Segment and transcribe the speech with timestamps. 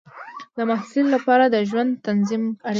[0.55, 2.69] د محصل لپاره د ژوند تنظیم اړین دی.